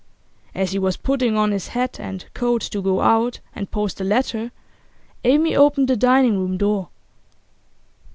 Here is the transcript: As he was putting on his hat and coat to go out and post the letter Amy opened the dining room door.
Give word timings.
As 0.55 0.71
he 0.71 0.79
was 0.79 0.97
putting 0.97 1.37
on 1.37 1.51
his 1.51 1.67
hat 1.67 1.99
and 1.99 2.25
coat 2.33 2.61
to 2.63 2.81
go 2.81 3.01
out 3.01 3.39
and 3.55 3.69
post 3.69 3.99
the 3.99 4.03
letter 4.03 4.49
Amy 5.23 5.55
opened 5.55 5.87
the 5.89 5.95
dining 5.95 6.39
room 6.39 6.57
door. 6.57 6.89